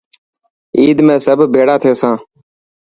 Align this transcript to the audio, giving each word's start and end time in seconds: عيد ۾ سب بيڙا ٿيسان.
عيد 0.79 0.97
۾ 1.11 1.15
سب 1.27 1.37
بيڙا 1.53 1.75
ٿيسان. 1.83 2.13